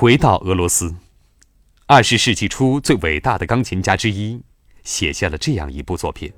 [0.00, 0.94] 回到俄罗斯，
[1.84, 4.40] 二十世纪初最伟大的钢琴家之一，
[4.82, 6.32] 写下了这样一部作品。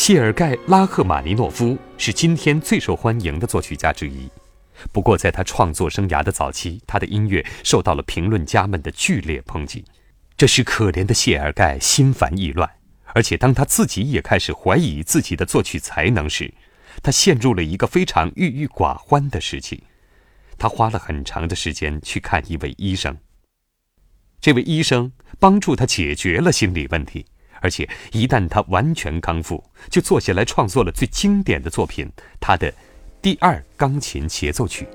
[0.00, 4.30] 谢尔盖·拉赫玛尼诺夫是今天最受欢迎的作曲家之一。
[4.92, 9.84] 不过，在他创作生涯的早期，他的音乐受到了评论家们的剧烈抨击，
[10.38, 12.66] 这使可怜的谢尔盖心烦意乱。
[13.12, 16.54] 而且，当他自己也开始怀疑自己的作曲才能时，
[17.02, 19.84] 他陷入了一个非常郁郁寡欢的时期。
[20.56, 23.18] 他花了很长的时间去看一位医生。
[24.40, 27.26] 这位医生帮助他解决了心理问题。
[27.60, 32.72] 而且，一旦他完全康复，就坐下来创作了最经典的作品——他的
[33.22, 34.86] 第二钢琴协奏曲。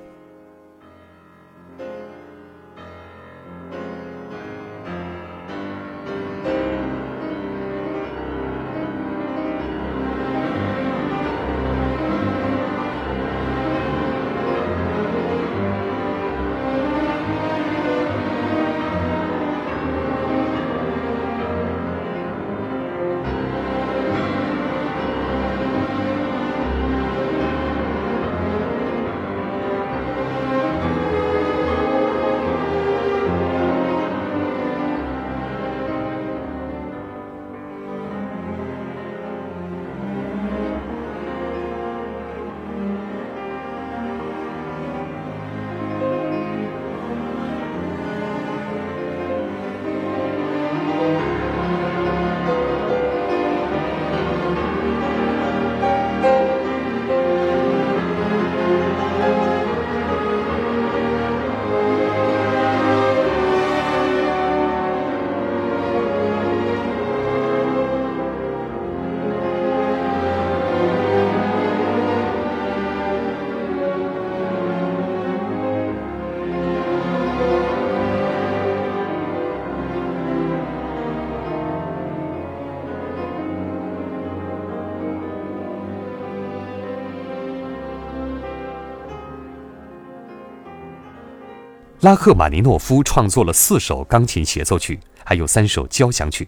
[92.01, 96.47] 拉赫玛尼诺夫创作了四首钢琴协奏曲，还有三首交响曲。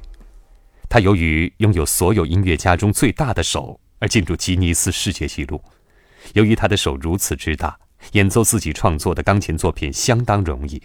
[0.89, 5.61] 他由于拥有所有音乐家中最大的手而进入吉尼斯世界纪录。
[6.33, 7.79] 由于他的手如此之大，
[8.11, 10.81] 演奏自己创作的钢琴作品相当容易，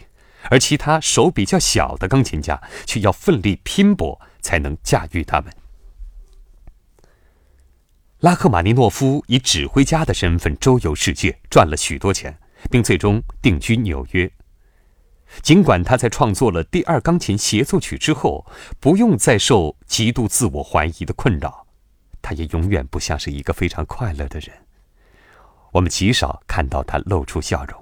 [0.49, 5.53] 而其他手比较小的钢琴家却要奋力拼搏才能驾驭他们。
[8.21, 12.39] 拉赫玛尼诺夫以指挥家的身份周游世界，赚了许多钱，
[12.71, 14.31] 并最终定居纽约。
[15.43, 18.47] 尽管他在创作了第二钢琴协奏曲之后，
[18.79, 21.67] 不用再受极度自我怀疑的困扰，
[22.23, 24.51] 他也永远不像是一个非常快乐的人。
[25.73, 27.82] 我们极少看到他露出笑容。